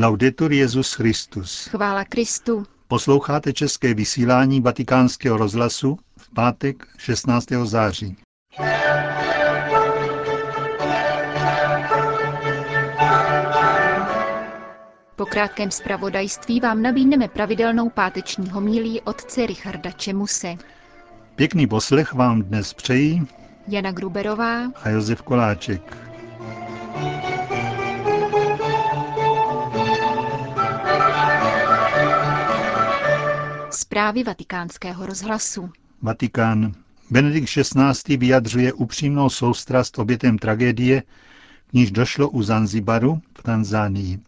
Laudetur 0.00 0.52
Jezus 0.52 0.92
Christus. 0.92 1.66
Chvála 1.66 2.04
Kristu. 2.04 2.66
Posloucháte 2.88 3.52
české 3.52 3.94
vysílání 3.94 4.60
Vatikánského 4.60 5.36
rozhlasu 5.36 5.98
v 6.18 6.34
pátek 6.34 6.86
16. 6.98 7.46
září. 7.64 8.16
Po 15.16 15.26
krátkém 15.26 15.70
zpravodajství 15.70 16.60
vám 16.60 16.82
nabídneme 16.82 17.28
pravidelnou 17.28 17.90
páteční 17.90 18.50
homílí 18.50 19.00
otce 19.00 19.46
Richarda 19.46 19.90
Čemuse. 19.90 20.54
Pěkný 21.36 21.66
poslech 21.66 22.12
vám 22.12 22.42
dnes 22.42 22.74
přejí 22.74 23.26
Jana 23.68 23.92
Gruberová 23.92 24.62
a 24.82 24.88
Josef 24.88 25.22
Koláček. 25.22 25.96
Zprávy 33.88 34.24
vatikánského 34.24 35.06
rozhlasu. 35.06 35.70
Vatikán. 36.02 36.72
Benedikt 37.10 37.48
XVI. 37.48 38.16
vyjadřuje 38.16 38.72
upřímnou 38.72 39.30
soustrast 39.30 39.98
obětem 39.98 40.38
tragédie, 40.38 41.02
k 41.66 41.72
níž 41.72 41.90
došlo 41.90 42.30
u 42.30 42.42
Zanzibaru 42.42 43.20
v 43.38 43.42
Tanzánii. 43.42 44.18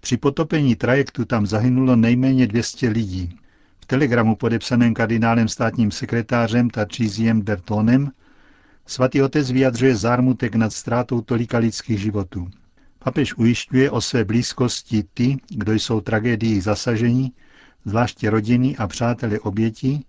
Při 0.00 0.16
potopení 0.16 0.76
trajektu 0.76 1.24
tam 1.24 1.46
zahynulo 1.46 1.96
nejméně 1.96 2.46
200 2.46 2.88
lidí. 2.88 3.38
V 3.80 3.86
telegramu 3.86 4.36
podepsaném 4.36 4.94
kardinálem 4.94 5.48
státním 5.48 5.90
sekretářem 5.90 6.70
Tarčíziem 6.70 7.40
Bertonem 7.42 8.10
svatý 8.86 9.22
otec 9.22 9.50
vyjadřuje 9.50 9.96
zármutek 9.96 10.54
nad 10.54 10.72
ztrátou 10.72 11.20
tolika 11.20 11.58
lidských 11.58 12.00
životů. 12.00 12.48
Papež 12.98 13.34
ujišťuje 13.34 13.90
o 13.90 14.00
své 14.00 14.24
blízkosti 14.24 15.04
ty, 15.14 15.36
kdo 15.48 15.72
jsou 15.72 16.00
tragédií 16.00 16.60
zasažení, 16.60 17.32
zvláště 17.84 18.30
rodiny 18.30 18.76
a 18.76 18.86
přáteli 18.86 19.40
obětí, 19.40 20.04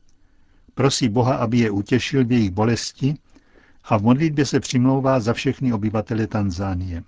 prosí 0.74 1.10
Boha, 1.10 1.36
aby 1.36 1.58
je 1.58 1.72
utěšil 1.72 2.26
v 2.26 2.32
jejich 2.32 2.52
bolesti 2.52 3.16
a 3.84 3.98
v 3.98 4.04
modlitbě 4.04 4.46
se 4.46 4.60
přimlouvá 4.60 5.20
za 5.20 5.34
všechny 5.34 5.74
obyvatele 5.74 6.28
Tanzánie. 6.28 7.04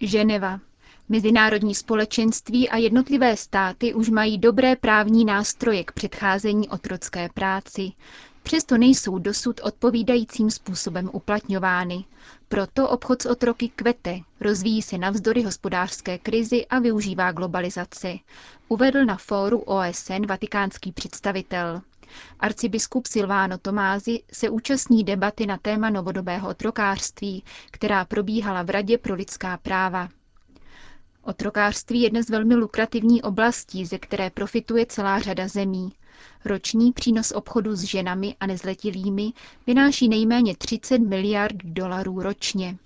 Ženeva. 0.00 0.60
Mezinárodní 1.08 1.74
společenství 1.74 2.68
a 2.68 2.76
jednotlivé 2.76 3.36
státy 3.36 3.94
už 3.94 4.08
mají 4.08 4.38
dobré 4.38 4.76
právní 4.76 5.24
nástroje 5.24 5.84
k 5.84 5.92
předcházení 5.92 6.68
otrocké 6.68 7.28
práci. 7.34 7.92
Přesto 8.44 8.78
nejsou 8.78 9.18
dosud 9.18 9.60
odpovídajícím 9.62 10.50
způsobem 10.50 11.10
uplatňovány. 11.12 12.04
Proto 12.48 12.88
obchod 12.88 13.22
s 13.22 13.26
otroky 13.26 13.68
kvete, 13.68 14.18
rozvíjí 14.40 14.82
se 14.82 14.98
navzdory 14.98 15.42
hospodářské 15.42 16.18
krizi 16.18 16.66
a 16.66 16.78
využívá 16.78 17.32
globalizace, 17.32 18.14
uvedl 18.68 19.04
na 19.04 19.16
fóru 19.16 19.58
OSN 19.58 20.26
vatikánský 20.28 20.92
představitel. 20.92 21.80
Arcibiskup 22.40 23.06
Silvano 23.06 23.58
Tomázi 23.58 24.20
se 24.32 24.48
účastní 24.50 25.04
debaty 25.04 25.46
na 25.46 25.58
téma 25.58 25.90
novodobého 25.90 26.48
otrokářství, 26.48 27.44
která 27.70 28.04
probíhala 28.04 28.62
v 28.62 28.70
Radě 28.70 28.98
pro 28.98 29.14
lidská 29.14 29.56
práva. 29.56 30.08
Otrokářství 31.22 32.00
je 32.00 32.10
dnes 32.10 32.28
velmi 32.28 32.54
lukrativní 32.54 33.22
oblastí, 33.22 33.86
ze 33.86 33.98
které 33.98 34.30
profituje 34.30 34.86
celá 34.86 35.18
řada 35.18 35.48
zemí. 35.48 35.92
Roční 36.44 36.92
přínos 36.92 37.32
obchodu 37.32 37.76
s 37.76 37.82
ženami 37.82 38.36
a 38.40 38.46
nezletilými 38.46 39.32
vynáší 39.66 40.08
nejméně 40.08 40.56
30 40.56 40.98
miliard 40.98 41.56
dolarů 41.64 42.22
ročně. 42.22 42.76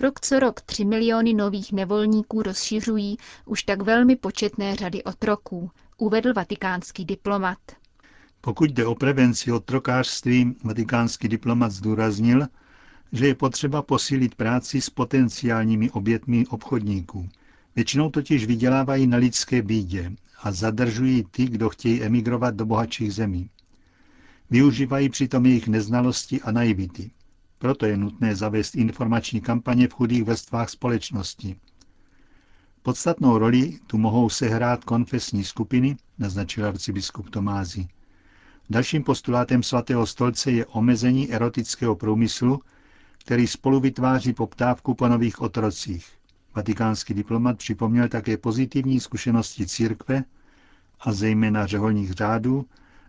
Rok 0.00 0.20
co 0.20 0.38
rok 0.40 0.60
3 0.60 0.84
miliony 0.84 1.34
nových 1.34 1.72
nevolníků 1.72 2.42
rozšiřují 2.42 3.16
už 3.46 3.62
tak 3.62 3.82
velmi 3.82 4.16
početné 4.16 4.76
řady 4.76 5.04
otroků, 5.04 5.70
uvedl 5.98 6.32
vatikánský 6.32 7.04
diplomat. 7.04 7.58
Pokud 8.40 8.70
jde 8.70 8.86
o 8.86 8.94
prevenci 8.94 9.52
otrokářství, 9.52 10.56
vatikánský 10.64 11.28
diplomat 11.28 11.72
zdůraznil, 11.72 12.46
že 13.12 13.26
je 13.26 13.34
potřeba 13.34 13.82
posílit 13.82 14.34
práci 14.34 14.80
s 14.80 14.90
potenciálními 14.90 15.90
obětmi 15.90 16.46
obchodníků. 16.46 17.28
Většinou 17.76 18.10
totiž 18.10 18.46
vydělávají 18.46 19.06
na 19.06 19.16
lidské 19.18 19.62
bídě 19.62 20.12
a 20.42 20.52
zadržují 20.52 21.24
ty, 21.30 21.44
kdo 21.44 21.68
chtějí 21.68 22.02
emigrovat 22.02 22.54
do 22.54 22.66
bohatších 22.66 23.14
zemí. 23.14 23.50
Využívají 24.50 25.08
přitom 25.08 25.46
jejich 25.46 25.68
neznalosti 25.68 26.42
a 26.42 26.52
naivity. 26.52 27.10
Proto 27.58 27.86
je 27.86 27.96
nutné 27.96 28.36
zavést 28.36 28.74
informační 28.74 29.40
kampaně 29.40 29.88
v 29.88 29.92
chudých 29.92 30.24
vrstvách 30.24 30.70
společnosti. 30.70 31.56
Podstatnou 32.82 33.38
roli 33.38 33.78
tu 33.86 33.98
mohou 33.98 34.28
sehrát 34.28 34.84
konfesní 34.84 35.44
skupiny, 35.44 35.96
naznačil 36.18 36.66
arcibiskup 36.66 37.30
Tomázy. 37.30 37.88
Dalším 38.70 39.04
postulátem 39.04 39.62
svatého 39.62 40.06
stolce 40.06 40.50
je 40.50 40.66
omezení 40.66 41.32
erotického 41.32 41.96
průmyslu, 41.96 42.60
který 43.18 43.46
spolu 43.46 43.80
vytváří 43.80 44.32
poptávku 44.32 44.94
po 44.94 45.08
nových 45.08 45.40
otrocích. 45.40 46.06
Vatikánský 46.54 47.14
diplomat 47.14 47.58
připomněl 47.58 48.08
také 48.08 48.36
pozitivní 48.36 49.00
zkušenosti 49.00 49.66
církve 49.66 50.24
a 51.00 51.12
zejména 51.12 51.66
řeholních 51.66 52.12
řádů, 52.12 52.66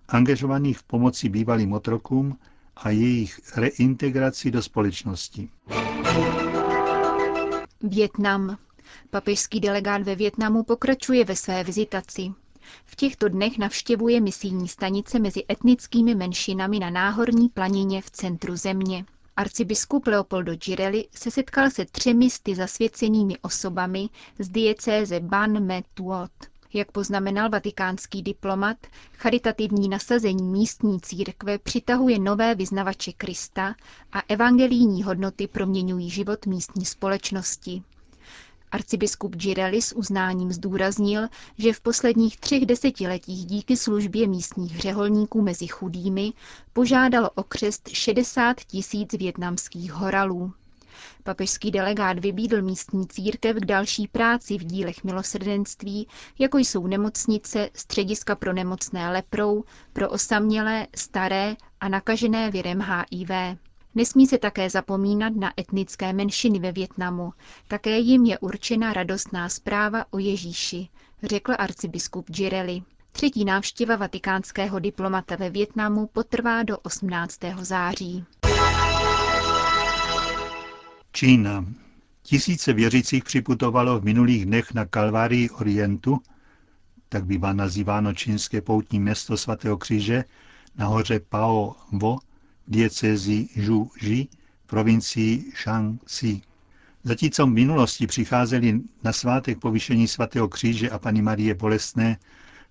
angažovaných 0.08 0.78
v 0.78 0.84
pomoci 0.84 1.30
bývalým 1.30 1.74
otrokům 1.74 2.38
a 2.76 2.90
jejich 2.90 3.40
reintegraci 3.58 4.52
do 4.52 4.62
společnosti. 4.62 5.50
Větnam. 7.84 8.58
Papežský 9.10 9.60
delegát 9.60 10.02
ve 10.02 10.16
Větnamu 10.16 10.64
pokračuje 10.64 11.26
ve 11.26 11.36
své 11.36 11.64
vizitaci. 11.64 12.32
V 12.86 12.96
těchto 12.96 13.30
dnech 13.30 13.58
navštěvuje 13.58 14.22
misijní 14.22 14.68
stanice 14.68 15.20
mezi 15.20 15.44
etnickými 15.52 16.16
menšinami 16.16 16.80
na 16.80 16.90
náhorní 16.90 17.50
planině 17.50 18.02
v 18.02 18.12
centru 18.12 18.56
země. 18.56 19.06
Arcibiskup 19.36 20.08
Leopoldo 20.08 20.56
Girelli 20.56 21.08
se 21.16 21.32
setkal 21.32 21.70
se 21.70 21.86
třemi 21.86 22.30
sty 22.30 22.56
zasvěcenými 22.56 23.38
osobami 23.42 24.10
z 24.40 24.50
diecéze 24.50 25.20
Ban 25.20 25.66
Me 25.66 25.82
Tuot. 25.94 26.32
Jak 26.74 26.92
poznamenal 26.92 27.50
vatikánský 27.50 28.22
diplomat, 28.24 28.78
charitativní 29.18 29.90
nasazení 29.90 30.44
místní 30.44 31.02
církve 31.02 31.58
přitahuje 31.58 32.20
nové 32.20 32.56
vyznavače 32.56 33.12
Krista 33.14 33.76
a 34.12 34.22
evangelijní 34.28 35.04
hodnoty 35.04 35.48
proměňují 35.48 36.10
život 36.10 36.46
místní 36.46 36.86
společnosti. 36.86 37.84
Arcibiskup 38.74 39.36
Girelli 39.36 39.82
s 39.82 39.96
uznáním 39.96 40.52
zdůraznil, 40.52 41.28
že 41.58 41.74
v 41.74 41.82
posledních 41.82 42.40
třech 42.40 42.66
desetiletích 42.66 43.46
díky 43.46 43.78
službě 43.78 44.28
místních 44.28 44.80
řeholníků 44.80 45.42
mezi 45.42 45.68
chudými 45.68 46.34
požádalo 46.74 47.30
o 47.30 47.44
křest 47.44 47.90
60 47.94 48.58
tisíc 48.62 49.14
větnamských 49.14 49.92
horalů. 49.94 50.54
Papežský 51.24 51.72
delegát 51.72 52.20
vybídl 52.20 52.62
místní 52.62 53.08
církev 53.08 53.56
k 53.58 53.66
další 53.66 54.08
práci 54.08 54.58
v 54.58 54.64
dílech 54.64 55.04
milosrdenství, 55.04 56.08
jako 56.40 56.58
jsou 56.58 56.88
nemocnice, 56.88 57.70
střediska 57.74 58.36
pro 58.36 58.54
nemocné 58.54 59.12
leprou, 59.12 59.64
pro 59.94 60.10
osamělé, 60.10 60.88
staré 60.96 61.56
a 61.80 61.90
nakažené 61.90 62.52
virem 62.52 62.82
HIV. 62.82 63.30
Nesmí 63.96 64.28
se 64.28 64.38
také 64.38 64.70
zapomínat 64.70 65.36
na 65.36 65.54
etnické 65.60 66.14
menšiny 66.14 66.60
ve 66.60 66.72
Větnamu. 66.72 67.34
Také 67.68 67.98
jim 68.00 68.26
je 68.26 68.40
určena 68.40 68.94
radostná 68.94 69.50
zpráva 69.50 70.06
o 70.12 70.20
Ježíši, 70.20 70.90
řekl 71.24 71.54
arcibiskup 71.58 72.30
Girelli. 72.30 72.82
Třetí 73.12 73.46
návštěva 73.46 73.96
vatikánského 73.96 74.80
diplomata 74.80 75.36
ve 75.36 75.50
Větnamu 75.50 76.08
potrvá 76.08 76.64
do 76.64 76.78
18. 76.78 77.40
září. 77.62 78.26
Čína. 81.12 81.66
Tisíce 82.22 82.74
věřících 82.74 83.24
připutovalo 83.24 84.00
v 84.00 84.04
minulých 84.04 84.46
dnech 84.46 84.74
na 84.74 84.86
Kalvárii 84.86 85.50
Orientu, 85.50 86.20
tak 87.10 87.26
bývá 87.26 87.54
nazýváno 87.54 88.14
čínské 88.14 88.62
poutní 88.62 89.00
město 89.00 89.38
svatého 89.38 89.78
kříže, 89.78 90.24
na 90.78 90.86
hoře 90.88 91.20
Pao 91.20 91.76
Vo, 91.92 92.18
diecézi 92.68 93.48
Zhu-Ji, 93.56 94.28
provincii 94.66 95.52
Shaanxi. 95.64 96.42
Zatímco 97.04 97.46
v 97.46 97.50
minulosti 97.50 98.08
přicházeli 98.08 98.82
na 99.04 99.14
svátek 99.14 99.60
povyšení 99.60 100.08
svatého 100.08 100.48
kříže 100.48 100.90
a 100.90 101.00
paní 101.00 101.22
Marie 101.22 101.56
Bolestné 101.56 102.18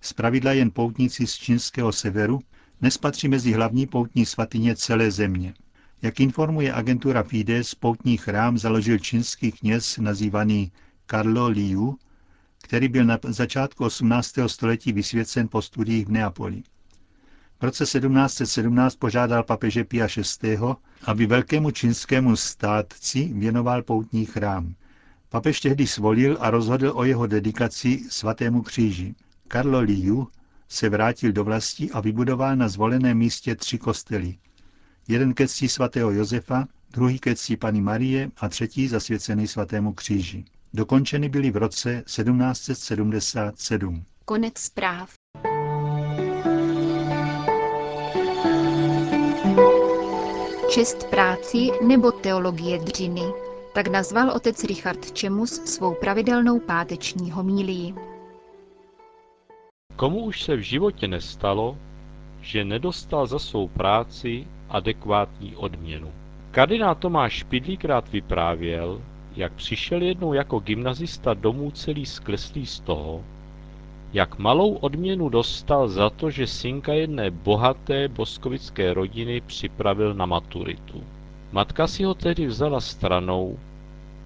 zpravidla 0.01 0.51
jen 0.51 0.71
poutníci 0.71 1.27
z 1.27 1.33
čínského 1.33 1.91
severu, 1.91 2.39
nespatří 2.81 3.27
mezi 3.27 3.51
hlavní 3.51 3.87
poutní 3.87 4.25
svatyně 4.25 4.75
celé 4.75 5.11
země. 5.11 5.53
Jak 6.01 6.19
informuje 6.19 6.73
agentura 6.73 7.23
Fides, 7.23 7.75
poutní 7.75 8.17
chrám 8.17 8.57
založil 8.57 8.99
čínský 8.99 9.51
kněz 9.51 9.97
nazývaný 9.97 10.71
Carlo 11.07 11.47
Liu, 11.47 11.97
který 12.63 12.87
byl 12.87 13.05
na 13.05 13.19
začátku 13.27 13.85
18. 13.85 14.33
století 14.47 14.91
vysvěcen 14.91 15.47
po 15.47 15.61
studiích 15.61 16.05
v 16.07 16.11
Neapoli. 16.11 16.63
V 17.63 17.65
roce 17.65 17.83
1717 17.85 18.95
požádal 18.95 19.43
papeže 19.43 19.83
Pia 19.83 20.07
VI., 20.43 20.57
aby 21.03 21.25
velkému 21.25 21.71
čínskému 21.71 22.35
státci 22.35 23.31
věnoval 23.33 23.83
poutní 23.83 24.25
chrám. 24.25 24.75
Papež 25.29 25.59
tehdy 25.61 25.87
svolil 25.87 26.37
a 26.39 26.49
rozhodl 26.49 26.91
o 26.95 27.03
jeho 27.03 27.27
dedikaci 27.27 28.03
svatému 28.09 28.61
kříži. 28.61 29.15
Karlo 29.47 29.79
Liu 29.79 30.27
se 30.69 30.89
vrátil 30.89 31.31
do 31.31 31.43
vlasti 31.43 31.91
a 31.91 31.99
vybudoval 31.99 32.55
na 32.55 32.67
zvoleném 32.67 33.17
místě 33.17 33.55
tři 33.55 33.77
kostely. 33.77 34.37
Jeden 35.07 35.33
ke 35.33 35.47
cti 35.47 35.69
svatého 35.69 36.11
Josefa, 36.11 36.67
druhý 36.93 37.19
ke 37.19 37.35
cti 37.35 37.57
Pany 37.57 37.81
Marie 37.81 38.31
a 38.37 38.49
třetí 38.49 38.87
zasvěcený 38.87 39.47
svatému 39.47 39.93
kříži. 39.93 40.45
Dokončeny 40.73 41.29
byly 41.29 41.51
v 41.51 41.57
roce 41.57 42.03
1777. 42.05 44.03
Konec 44.25 44.57
zpráv. 44.57 45.22
Čest 50.73 51.09
práci 51.09 51.69
nebo 51.87 52.11
teologie 52.11 52.79
dřiny. 52.79 53.21
Tak 53.73 53.87
nazval 53.87 54.29
otec 54.29 54.63
Richard 54.63 55.11
Čemus 55.11 55.51
svou 55.51 55.93
pravidelnou 55.93 56.59
páteční 56.59 57.31
homílii. 57.31 57.93
Komu 59.95 60.19
už 60.19 60.43
se 60.43 60.55
v 60.55 60.59
životě 60.59 61.07
nestalo, 61.07 61.77
že 62.41 62.65
nedostal 62.65 63.27
za 63.27 63.39
svou 63.39 63.67
práci 63.67 64.47
adekvátní 64.69 65.55
odměnu. 65.55 66.11
Kardinál 66.51 66.95
Tomáš 66.95 67.33
Špidlík 67.33 67.85
rád 67.85 68.09
vyprávěl, 68.09 69.01
jak 69.35 69.53
přišel 69.53 70.01
jednou 70.01 70.33
jako 70.33 70.59
gymnazista 70.59 71.33
domů 71.33 71.71
celý 71.71 72.05
skleslý 72.05 72.65
z 72.65 72.79
toho, 72.79 73.23
jak 74.13 74.39
malou 74.39 74.73
odměnu 74.73 75.29
dostal 75.29 75.89
za 75.89 76.09
to, 76.09 76.29
že 76.29 76.47
synka 76.47 76.93
jedné 76.93 77.31
bohaté 77.31 78.07
boskovické 78.07 78.93
rodiny 78.93 79.41
připravil 79.41 80.13
na 80.13 80.25
maturitu. 80.25 81.03
Matka 81.51 81.87
si 81.87 82.03
ho 82.03 82.13
tedy 82.13 82.45
vzala 82.45 82.81
stranou 82.81 83.59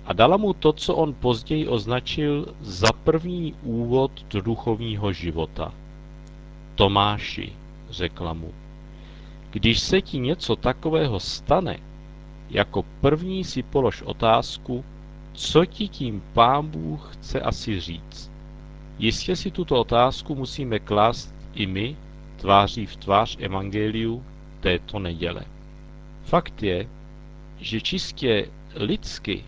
a 0.06 0.14
dala 0.14 0.38
mu 0.38 0.54
to, 0.54 0.74
co 0.74 0.96
on 0.96 1.14
později 1.14 1.68
označil 1.68 2.46
za 2.62 2.92
první 3.04 3.54
úvod 3.64 4.12
do 4.30 4.42
duchovního 4.42 5.14
života. 5.14 5.74
Tomáši, 6.76 7.54
řekla 7.90 8.34
mu, 8.34 8.52
když 9.52 9.80
se 9.80 10.02
ti 10.02 10.20
něco 10.20 10.56
takového 10.56 11.20
stane, 11.20 11.80
jako 12.50 12.84
první 13.02 13.44
si 13.44 13.64
polož 13.64 14.02
otázku, 14.02 14.84
co 15.34 15.66
ti 15.66 15.88
tím 15.88 16.24
pán 16.34 16.68
Bůh 16.68 17.16
chce 17.16 17.42
asi 17.42 17.80
říct. 17.80 18.37
Jistě 19.00 19.36
si 19.36 19.52
tuto 19.52 19.80
otázku 19.80 20.36
musíme 20.36 20.80
klást 20.80 21.34
i 21.56 21.66
my, 21.66 21.96
tváří 22.38 22.86
v 22.86 22.96
tvář 22.96 23.38
evangeliu 23.40 24.24
této 24.60 25.00
neděle. 25.00 25.42
Fakt 26.24 26.64
je, 26.64 26.88
že 27.60 27.82
čistě 27.82 28.50
lidsky 28.76 29.44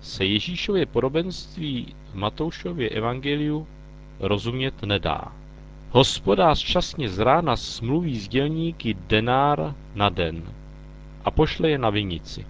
se 0.00 0.24
Ježíšově 0.24 0.86
podobenství 0.86 1.94
v 2.12 2.14
Matoušově 2.14 2.88
evangeliu 2.88 3.66
rozumět 4.20 4.82
nedá. 4.82 5.32
Hospodář 5.90 6.58
časně 6.58 7.08
z 7.08 7.18
rána 7.18 7.56
smluví 7.56 8.20
s 8.20 8.28
dělníky 8.28 8.96
denár 9.08 9.74
na 9.94 10.08
den 10.08 10.42
a 11.24 11.30
pošle 11.30 11.70
je 11.70 11.78
na 11.78 11.90
vinici. 11.90 12.46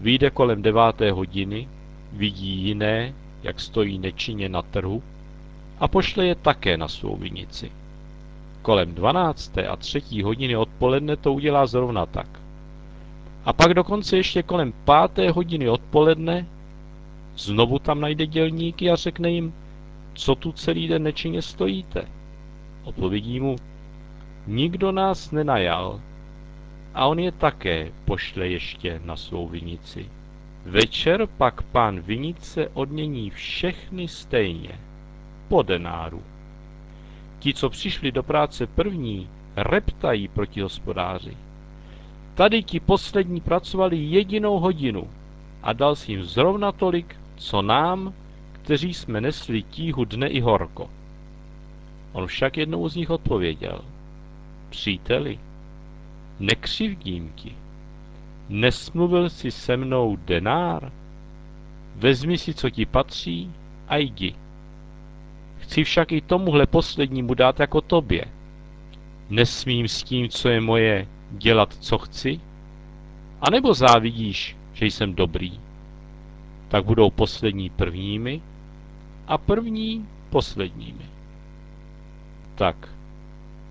Výjde 0.00 0.30
kolem 0.30 0.62
deváté 0.62 1.12
hodiny, 1.12 1.68
vidí 2.12 2.48
jiné, 2.48 3.14
jak 3.44 3.60
stojí 3.60 3.98
nečinně 3.98 4.48
na 4.48 4.62
trhu 4.62 5.02
a 5.80 5.88
pošle 5.88 6.26
je 6.26 6.34
také 6.34 6.76
na 6.76 6.88
svou 6.88 7.16
vinici. 7.16 7.72
Kolem 8.62 8.94
dvanácté 8.94 9.66
a 9.66 9.76
třetí 9.76 10.22
hodiny 10.22 10.56
odpoledne 10.56 11.16
to 11.16 11.32
udělá 11.32 11.66
zrovna 11.66 12.06
tak. 12.06 12.40
A 13.44 13.52
pak 13.52 13.74
dokonce 13.74 14.16
ještě 14.16 14.42
kolem 14.42 14.72
páté 14.84 15.30
hodiny 15.30 15.68
odpoledne 15.68 16.46
znovu 17.36 17.78
tam 17.78 18.00
najde 18.00 18.26
dělníky 18.26 18.90
a 18.90 18.96
řekne 18.96 19.30
jim, 19.30 19.54
co 20.14 20.34
tu 20.34 20.52
celý 20.52 20.88
den 20.88 21.02
nečinně 21.02 21.42
stojíte. 21.42 22.08
Odpovědí 22.84 23.40
mu, 23.40 23.56
nikdo 24.46 24.92
nás 24.92 25.30
nenajal 25.30 26.00
a 26.94 27.06
on 27.06 27.18
je 27.18 27.32
také 27.32 27.92
pošle 28.04 28.48
ještě 28.48 29.00
na 29.04 29.16
svou 29.16 29.48
vinici. 29.48 30.10
Večer 30.64 31.26
pak 31.26 31.62
pán 31.62 32.00
vinice 32.00 32.68
odmění 32.68 33.30
všechny 33.30 34.08
stejně, 34.08 34.80
po 35.48 35.62
denáru. 35.62 36.22
Ti, 37.38 37.54
co 37.54 37.70
přišli 37.70 38.12
do 38.12 38.22
práce 38.22 38.66
první, 38.66 39.28
reptají 39.56 40.28
proti 40.28 40.60
hospodáři. 40.60 41.36
Tady 42.34 42.62
ti 42.62 42.80
poslední 42.80 43.40
pracovali 43.40 43.96
jedinou 43.96 44.58
hodinu 44.58 45.10
a 45.62 45.72
dal 45.72 45.96
si 45.96 46.12
jim 46.12 46.24
zrovna 46.24 46.72
tolik, 46.72 47.16
co 47.36 47.62
nám, 47.62 48.14
kteří 48.52 48.94
jsme 48.94 49.20
nesli 49.20 49.62
tíhu 49.62 50.04
dne 50.04 50.28
i 50.28 50.40
horko. 50.40 50.90
On 52.12 52.26
však 52.26 52.56
jednou 52.56 52.88
z 52.88 52.96
nich 52.96 53.10
odpověděl. 53.10 53.80
Příteli, 54.70 55.38
nekřivdím 56.40 57.32
ti. 57.34 57.63
Nesmluvil 58.48 59.30
si 59.30 59.50
se 59.50 59.76
mnou 59.76 60.16
denár? 60.16 60.92
Vezmi 61.96 62.38
si, 62.38 62.54
co 62.54 62.70
ti 62.70 62.86
patří 62.86 63.50
a 63.88 63.96
jdi. 63.96 64.34
Chci 65.58 65.84
však 65.84 66.12
i 66.12 66.20
tomuhle 66.20 66.66
poslednímu 66.66 67.34
dát 67.34 67.60
jako 67.60 67.80
tobě. 67.80 68.24
Nesmím 69.30 69.88
s 69.88 70.02
tím, 70.02 70.28
co 70.28 70.48
je 70.48 70.60
moje, 70.60 71.08
dělat, 71.30 71.74
co 71.80 71.98
chci? 71.98 72.40
A 73.40 73.50
nebo 73.50 73.74
závidíš, 73.74 74.56
že 74.72 74.86
jsem 74.86 75.14
dobrý? 75.14 75.60
Tak 76.68 76.84
budou 76.84 77.10
poslední 77.10 77.70
prvními 77.70 78.42
a 79.26 79.38
první 79.38 80.08
posledními. 80.30 81.04
Tak, 82.54 82.88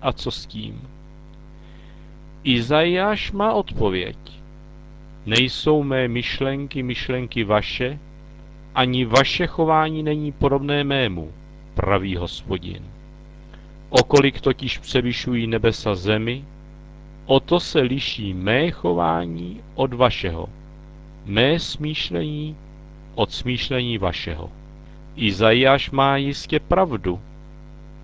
a 0.02 0.12
co 0.12 0.30
s 0.30 0.46
tím? 0.46 0.88
Izajáš 2.44 3.32
má 3.32 3.52
odpověď. 3.52 4.43
Nejsou 5.26 5.82
mé 5.82 6.08
myšlenky 6.08 6.82
myšlenky 6.82 7.44
vaše, 7.44 7.98
ani 8.74 9.04
vaše 9.04 9.46
chování 9.46 10.02
není 10.02 10.32
podobné 10.32 10.84
mému, 10.84 11.32
pravý 11.74 12.16
hospodin. 12.16 12.82
Okolik 13.88 14.40
totiž 14.40 14.78
převyšují 14.78 15.46
nebesa 15.46 15.94
zemi, 15.94 16.44
o 17.26 17.40
to 17.40 17.60
se 17.60 17.80
liší 17.80 18.34
mé 18.34 18.70
chování 18.70 19.60
od 19.74 19.94
vašeho, 19.94 20.48
mé 21.24 21.60
smýšlení 21.60 22.56
od 23.14 23.32
smýšlení 23.32 23.98
vašeho. 23.98 24.50
Izajáš 25.16 25.90
má 25.90 26.16
jistě 26.16 26.60
pravdu, 26.60 27.20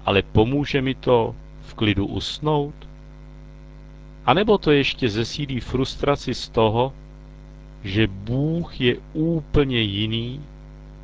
ale 0.05 0.23
pomůže 0.23 0.83
mi 0.83 0.95
to 0.95 1.35
v 1.63 1.75
klidu 1.75 2.07
usnout? 2.07 2.75
A 4.27 4.35
nebo 4.35 4.59
to 4.59 4.71
ještě 4.71 5.09
zesílí 5.09 5.61
frustraci 5.61 6.35
z 6.35 6.49
toho, 6.49 6.93
že 7.85 8.07
Bůh 8.07 8.81
je 8.81 8.97
úplně 9.13 9.81
jiný, 9.81 10.41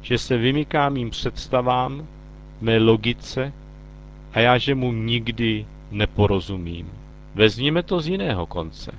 že 0.03 0.19
se 0.19 0.37
vymyká 0.37 0.89
mým 0.89 1.11
představám, 1.11 2.07
mé 2.61 2.79
logice 2.79 3.53
a 4.33 4.41
já, 4.41 4.59
že 4.59 4.75
mu 4.75 4.93
nikdy 4.93 5.67
neporozumím. 5.91 6.91
Vezměme 7.35 7.83
to 7.83 8.01
z 8.01 8.09
jiného 8.09 8.47
konce. 8.47 8.93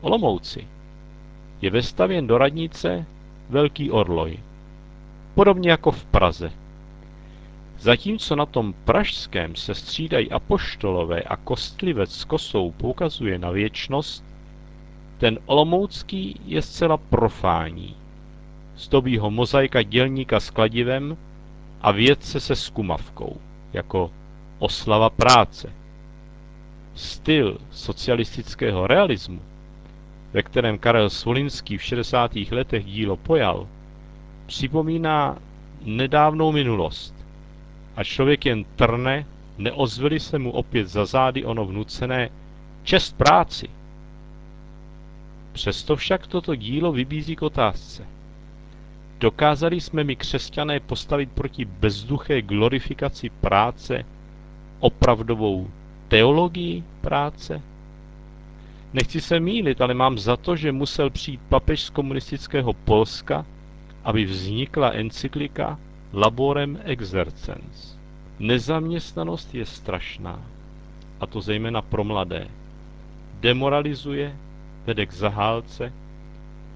V 0.00 0.04
Olomouci 0.04 0.66
je 1.62 1.70
vestavěn 1.70 2.26
do 2.26 2.38
radnice 2.38 3.06
velký 3.48 3.90
orloj. 3.90 4.38
Podobně 5.34 5.70
jako 5.70 5.90
v 5.90 6.04
Praze. 6.04 6.52
Zatímco 7.78 8.36
na 8.36 8.46
tom 8.46 8.74
pražském 8.84 9.56
se 9.56 9.74
střídají 9.74 10.30
apoštolové 10.30 11.22
a 11.22 11.36
kostlivec 11.36 12.16
s 12.16 12.24
kosou 12.24 12.70
poukazuje 12.70 13.38
na 13.38 13.50
věčnost, 13.50 14.24
ten 15.18 15.38
olomoucký 15.46 16.40
je 16.46 16.62
zcela 16.62 16.96
profání. 16.96 17.96
Zdobí 18.76 19.18
ho 19.18 19.30
mozaika 19.30 19.82
dělníka 19.82 20.40
s 20.40 20.50
kladivem 20.50 21.16
a 21.82 21.90
vědce 21.90 22.40
se 22.40 22.56
skumavkou, 22.56 23.36
jako 23.72 24.10
oslava 24.58 25.10
práce. 25.10 25.72
Styl 26.94 27.58
socialistického 27.70 28.86
realismu, 28.86 29.40
ve 30.32 30.42
kterém 30.42 30.78
Karel 30.78 31.10
Svolinský 31.10 31.76
v 31.78 31.82
60. 31.82 32.36
letech 32.50 32.84
dílo 32.84 33.16
pojal, 33.16 33.68
připomíná 34.46 35.38
nedávnou 35.84 36.52
minulost 36.52 37.14
a 37.96 38.04
člověk 38.04 38.46
jen 38.46 38.64
trne, 38.76 39.26
neozveli 39.58 40.20
se 40.20 40.38
mu 40.38 40.50
opět 40.50 40.88
za 40.88 41.04
zády 41.04 41.44
ono 41.44 41.64
vnucené 41.64 42.30
čest 42.82 43.16
práci. 43.16 43.68
Přesto 45.54 45.96
však 45.96 46.26
toto 46.26 46.54
dílo 46.54 46.92
vybízí 46.92 47.36
k 47.36 47.42
otázce. 47.42 48.06
Dokázali 49.20 49.80
jsme 49.80 50.04
my 50.04 50.16
křesťané 50.16 50.80
postavit 50.80 51.32
proti 51.32 51.64
bezduché 51.64 52.42
glorifikaci 52.42 53.30
práce 53.30 54.04
opravdovou 54.80 55.70
teologii 56.08 56.84
práce? 57.00 57.62
Nechci 58.92 59.20
se 59.20 59.40
mýlit, 59.40 59.80
ale 59.80 59.94
mám 59.94 60.18
za 60.18 60.36
to, 60.36 60.56
že 60.56 60.72
musel 60.72 61.10
přijít 61.10 61.40
papež 61.48 61.82
z 61.82 61.90
komunistického 61.90 62.72
Polska 62.72 63.44
aby 64.04 64.24
vznikla 64.24 64.90
encyklika 64.90 65.78
Laborem 66.12 66.78
Exercens. 66.84 67.96
Nezaměstnanost 68.38 69.54
je 69.54 69.66
strašná, 69.66 70.42
a 71.20 71.26
to 71.26 71.40
zejména 71.40 71.82
pro 71.82 72.04
mladé. 72.04 72.48
Demoralizuje, 73.40 74.36
vede 74.86 75.06
k 75.06 75.12
zahálce, 75.12 75.92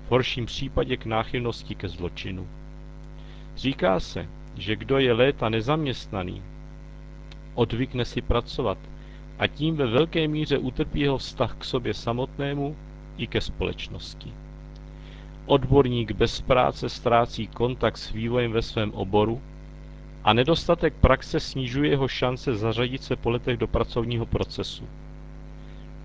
v 0.07 0.11
horším 0.11 0.47
případě 0.47 0.97
k 0.97 1.07
náchylnosti 1.07 1.75
ke 1.75 1.89
zločinu. 1.89 2.49
Říká 3.57 4.01
se, 4.01 4.29
že 4.55 4.77
kdo 4.77 4.99
je 4.99 5.13
léta 5.13 5.49
nezaměstnaný, 5.49 6.43
odvykne 7.55 8.05
si 8.05 8.23
pracovat 8.23 8.79
a 9.39 9.47
tím 9.47 9.77
ve 9.77 9.87
velké 9.87 10.29
míře 10.29 10.59
utrpí 10.59 11.01
jeho 11.01 11.19
vztah 11.19 11.57
k 11.59 11.65
sobě 11.65 11.95
samotnému 11.95 12.77
i 13.19 13.27
ke 13.27 13.41
společnosti. 13.41 14.33
Odborník 15.47 16.13
bez 16.13 16.41
práce 16.41 16.89
ztrácí 16.89 17.47
kontakt 17.47 17.97
s 17.97 18.13
vývojem 18.13 18.53
ve 18.53 18.63
svém 18.63 18.93
oboru 18.93 19.43
a 20.25 20.33
nedostatek 20.33 20.95
praxe 20.95 21.41
snižuje 21.41 21.91
jeho 21.91 22.09
šance 22.09 22.57
zařadit 22.57 23.03
se 23.03 23.17
po 23.17 23.31
letech 23.31 23.57
do 23.57 23.67
pracovního 23.67 24.27
procesu. 24.27 24.89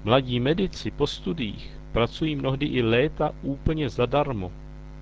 Mladí 0.04 0.40
medici 0.40 0.92
po 0.92 1.08
studiích 1.08 1.83
pracují 1.94 2.36
mnohdy 2.36 2.66
i 2.66 2.82
léta 2.82 3.32
úplně 3.42 3.90
zadarmo, 3.90 4.52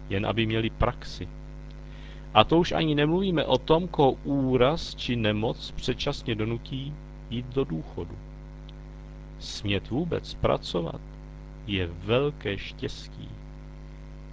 jen 0.09 0.25
aby 0.25 0.45
měli 0.45 0.69
praxi. 0.69 1.27
A 2.33 2.43
to 2.43 2.59
už 2.59 2.71
ani 2.71 2.95
nemluvíme 2.95 3.45
o 3.45 3.57
tom, 3.57 3.87
koho 3.87 4.11
úraz 4.11 4.95
či 4.95 5.15
nemoc 5.15 5.71
předčasně 5.71 6.35
donutí 6.35 6.93
jít 7.29 7.45
do 7.45 7.63
důchodu. 7.63 8.15
Smět 9.39 9.89
vůbec 9.89 10.33
pracovat 10.33 11.01
je 11.67 11.87
velké 11.87 12.57
štěstí. 12.57 13.29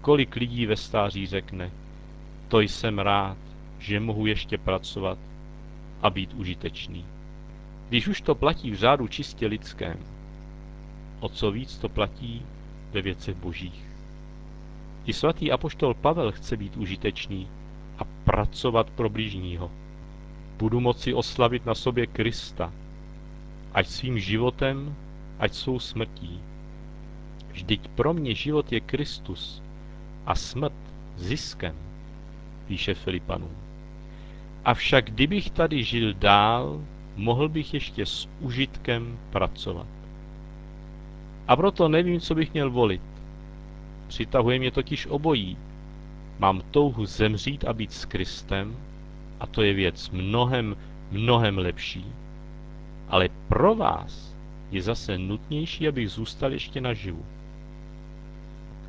Kolik 0.01 0.37
lidí 0.37 0.67
ve 0.67 0.77
stáří 0.77 1.27
řekne, 1.27 1.71
to 2.49 2.61
jsem 2.61 2.99
rád, 2.99 3.37
že 3.79 4.01
mohu 4.01 4.27
ještě 4.27 4.59
pracovat 4.59 5.19
a 6.03 6.11
být 6.11 6.35
užitečný. 6.35 7.05
Když 7.89 8.09
už 8.09 8.21
to 8.21 8.35
platí 8.35 8.71
v 8.71 8.75
řádu 8.75 9.09
čistě 9.09 9.47
lidském, 9.47 9.99
o 11.21 11.29
co 11.29 11.51
víc 11.51 11.79
to 11.79 11.89
platí 11.89 12.43
ve 12.93 13.03
věcech 13.03 13.37
božích. 13.37 13.85
I 15.07 15.13
svatý 15.13 15.53
apoštol 15.53 15.95
Pavel 15.95 16.33
chce 16.33 16.57
být 16.57 16.77
užitečný 16.77 17.49
a 17.99 18.05
pracovat 18.05 18.91
pro 18.91 19.09
blížního. 19.09 19.71
Budu 20.59 20.81
moci 20.81 21.15
oslavit 21.15 21.67
na 21.67 21.75
sobě 21.75 22.07
Krista, 22.07 22.73
ať 23.75 23.87
svým 23.87 24.19
životem, 24.19 24.95
ať 25.39 25.55
svou 25.55 25.79
smrtí. 25.79 26.41
Vždyť 27.53 27.89
pro 27.89 28.15
mě 28.15 28.35
život 28.35 28.73
je 28.73 28.81
Kristus 28.81 29.63
a 30.27 30.35
smrt 30.35 30.73
ziskem, 31.17 31.77
píše 32.67 32.95
Filipanům. 32.95 33.57
Avšak 34.65 35.05
kdybych 35.05 35.51
tady 35.51 35.85
žil 35.85 36.15
dál, 36.15 36.85
mohl 37.17 37.49
bych 37.49 37.75
ještě 37.75 38.07
s 38.07 38.29
užitkem 38.41 39.19
pracovat. 39.31 39.98
A 41.49 41.57
proto 41.57 41.89
nevím, 41.89 42.21
co 42.21 42.35
bych 42.35 42.53
měl 42.53 42.71
volit. 42.71 43.03
Přitahuje 44.09 44.59
mě 44.59 44.71
totiž 44.71 45.07
obojí. 45.07 45.57
Mám 46.39 46.63
touhu 46.71 47.07
zemřít 47.07 47.65
a 47.65 47.73
být 47.73 47.93
s 47.93 48.05
Kristem, 48.05 48.77
a 49.41 49.47
to 49.47 49.63
je 49.63 49.75
věc 49.75 50.11
mnohem, 50.11 50.77
mnohem 51.11 51.59
lepší. 51.59 52.05
Ale 53.09 53.29
pro 53.49 53.75
vás 53.75 54.37
je 54.71 54.83
zase 54.83 55.19
nutnější, 55.19 55.89
abych 55.89 56.11
zůstal 56.11 56.53
ještě 56.53 56.81
naživu. 56.81 57.25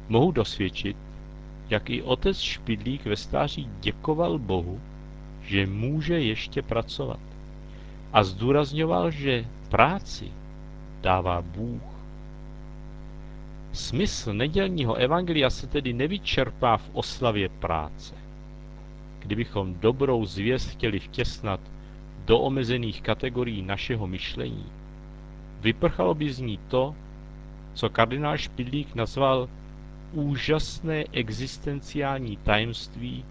Mohu 0.10 0.32
dosvědčit, 0.32 0.98
jak 1.70 1.90
i 1.90 2.04
otec 2.04 2.40
Špidlík 2.40 3.06
ve 3.06 3.16
stáří 3.16 3.70
děkoval 3.80 4.40
Bohu, 4.40 4.82
že 5.42 5.68
může 5.68 6.20
ještě 6.20 6.62
pracovat. 6.62 7.20
A 8.14 8.24
zdůrazňoval, 8.24 9.12
že 9.12 9.46
práci 9.70 10.32
dává 11.02 11.42
Bůh. 11.42 11.99
Smysl 13.80 14.34
nedělního 14.34 14.96
evangelia 14.96 15.50
se 15.50 15.68
tedy 15.68 15.94
nevyčerpá 15.94 16.78
v 16.78 16.90
oslavě 16.94 17.50
práce. 17.50 18.16
Kdybychom 19.20 19.74
dobrou 19.74 20.26
zvěst 20.26 20.70
chtěli 20.70 21.00
vtěsnat 21.00 21.60
do 22.26 22.40
omezených 22.40 23.02
kategorií 23.02 23.62
našeho 23.62 24.08
myšlení, 24.08 24.66
vyprchalo 25.62 26.14
by 26.14 26.34
z 26.34 26.40
ní 26.40 26.60
to, 26.68 26.96
co 27.74 27.90
kardinál 27.90 28.38
Špidlík 28.38 28.96
nazval 28.96 29.50
úžasné 30.12 31.04
existenciální 31.12 32.38
tajemství 32.38 33.26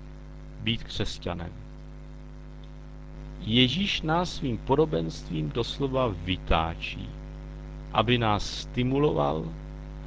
být 0.60 0.84
křesťanem. 0.84 1.52
Ježíš 3.40 4.02
nás 4.02 4.34
svým 4.34 4.58
podobenstvím 4.58 5.50
doslova 5.50 6.08
vytáčí, 6.08 7.08
aby 7.92 8.18
nás 8.18 8.50
stimuloval 8.50 9.44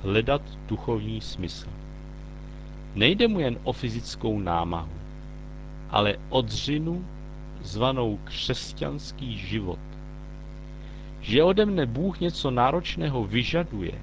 hledat 0.03 0.41
duchovní 0.67 1.21
smysl. 1.21 1.69
Nejde 2.95 3.27
mu 3.27 3.39
jen 3.39 3.57
o 3.63 3.73
fyzickou 3.73 4.39
námahu, 4.39 4.91
ale 5.89 6.17
o 6.29 6.41
dřinu 6.41 7.05
zvanou 7.63 8.19
křesťanský 8.23 9.37
život. 9.37 9.79
Že 11.21 11.43
ode 11.43 11.65
mne 11.65 11.85
Bůh 11.85 12.19
něco 12.19 12.51
náročného 12.51 13.23
vyžaduje, 13.23 13.93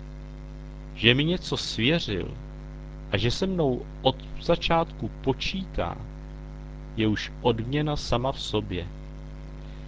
že 0.94 1.14
mi 1.14 1.24
něco 1.24 1.56
svěřil 1.56 2.30
a 3.12 3.16
že 3.16 3.30
se 3.30 3.46
mnou 3.46 3.82
od 4.02 4.16
začátku 4.42 5.10
počítá, 5.22 5.96
je 6.96 7.08
už 7.08 7.32
odměna 7.42 7.96
sama 7.96 8.32
v 8.32 8.40
sobě. 8.40 8.86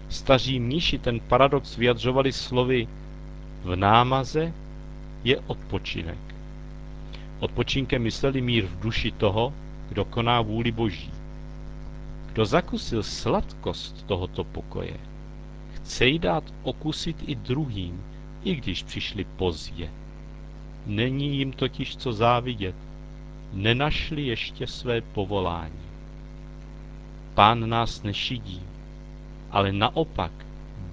Staří 0.09 0.61
mniši 0.61 0.99
ten 0.99 1.21
paradox 1.21 1.76
vyjadřovali 1.76 2.33
slovy 2.33 2.88
v 3.62 3.76
námaze 3.76 4.52
je 5.25 5.41
odpočinek. 5.47 6.19
Odpočinkem 7.41 8.03
mysleli 8.03 8.41
mír 8.41 8.67
v 8.67 8.81
duši 8.81 9.11
toho, 9.11 9.53
kdo 9.89 10.05
koná 10.05 10.41
vůli 10.41 10.73
Boží. 10.73 11.11
Kdo 12.33 12.45
zakusil 12.45 13.03
sladkost 13.03 14.07
tohoto 14.07 14.45
pokoje, 14.45 14.97
chce 15.75 16.07
ji 16.07 16.19
dát 16.19 16.45
okusit 16.62 17.17
i 17.27 17.35
druhým, 17.35 18.05
i 18.45 18.55
když 18.55 18.83
přišli 18.83 19.25
pozdě. 19.25 19.91
Není 20.87 21.39
jim 21.39 21.53
totiž 21.53 21.97
co 21.97 22.12
závidět, 22.12 22.75
nenašli 23.53 24.23
ještě 24.23 24.67
své 24.67 25.00
povolání. 25.00 25.91
Pán 27.35 27.69
nás 27.69 28.03
nešidí, 28.03 28.62
ale 29.50 29.73
naopak 29.73 30.33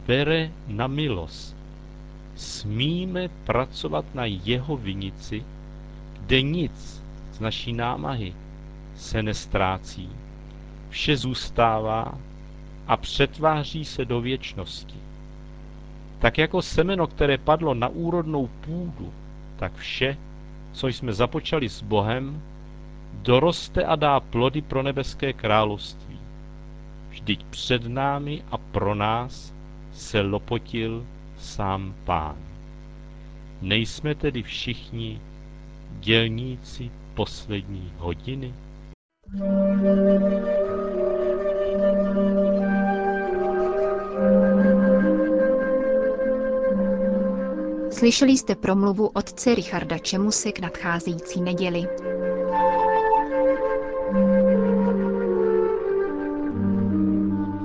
bere 0.08 0.52
na 0.68 0.88
milost. 0.88 1.57
Smíme 2.38 3.27
pracovat 3.27 4.06
na 4.13 4.25
jeho 4.25 4.77
vinici, 4.77 5.44
kde 6.20 6.41
nic 6.41 7.03
z 7.34 7.39
naší 7.39 7.74
námahy 7.74 8.34
se 8.96 9.24
nestrácí. 9.24 10.10
Vše 10.89 11.17
zůstává 11.17 12.17
a 12.88 12.98
přetváří 12.98 13.86
se 13.86 14.06
do 14.06 14.22
věčnosti. 14.22 14.98
Tak 16.20 16.38
jako 16.38 16.62
semeno, 16.62 17.08
které 17.08 17.38
padlo 17.38 17.74
na 17.74 17.88
úrodnou 17.88 18.48
půdu, 18.48 19.13
tak 19.56 19.75
vše, 19.75 20.17
co 20.74 20.88
jsme 20.88 21.13
započali 21.13 21.70
s 21.70 21.82
Bohem, 21.82 22.41
doroste 23.13 23.84
a 23.84 23.96
dá 23.96 24.20
plody 24.20 24.62
pro 24.62 24.84
nebeské 24.84 25.34
království. 25.34 26.20
Vždyť 27.10 27.44
před 27.44 27.88
námi 27.88 28.44
a 28.51 28.58
pro 28.58 28.96
nás 28.96 29.53
se 29.94 30.22
lopotil 30.22 31.06
sám 31.39 31.96
pán. 32.06 32.36
Nejsme 33.62 34.15
tedy 34.15 34.44
všichni 34.44 35.22
dělníci 36.00 36.91
poslední 37.15 37.94
hodiny? 37.98 38.53
Slyšeli 47.91 48.32
jste 48.32 48.56
promluvu 48.56 49.08
otce 49.08 49.56
Richarda 49.56 49.98
Čemuse 49.98 50.51
k 50.51 50.60
nadcházející 50.60 51.41
neděli. 51.41 51.84